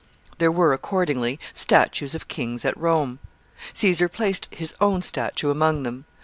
[0.39, 3.19] There were, accordingly, statues of kings at Rome.
[3.71, 6.05] Caesar placed his own statue among them.